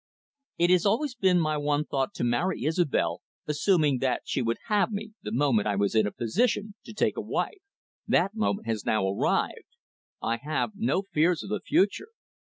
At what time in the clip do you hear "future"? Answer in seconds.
11.63-12.07